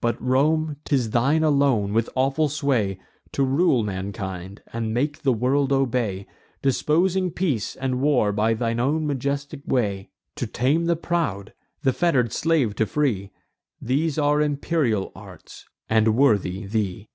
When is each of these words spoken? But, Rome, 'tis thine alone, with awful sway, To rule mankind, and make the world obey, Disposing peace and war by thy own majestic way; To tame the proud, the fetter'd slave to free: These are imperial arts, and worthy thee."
But, 0.00 0.20
Rome, 0.20 0.78
'tis 0.84 1.10
thine 1.10 1.44
alone, 1.44 1.92
with 1.92 2.10
awful 2.16 2.48
sway, 2.48 2.98
To 3.30 3.44
rule 3.44 3.84
mankind, 3.84 4.60
and 4.72 4.92
make 4.92 5.22
the 5.22 5.32
world 5.32 5.72
obey, 5.72 6.26
Disposing 6.62 7.30
peace 7.30 7.76
and 7.76 8.00
war 8.00 8.32
by 8.32 8.54
thy 8.54 8.74
own 8.74 9.06
majestic 9.06 9.60
way; 9.64 10.10
To 10.34 10.48
tame 10.48 10.86
the 10.86 10.96
proud, 10.96 11.52
the 11.84 11.92
fetter'd 11.92 12.32
slave 12.32 12.74
to 12.74 12.86
free: 12.86 13.30
These 13.80 14.18
are 14.18 14.40
imperial 14.42 15.12
arts, 15.14 15.64
and 15.88 16.16
worthy 16.16 16.66
thee." 16.66 17.08